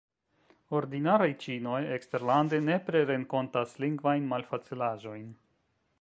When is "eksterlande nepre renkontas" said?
1.97-3.77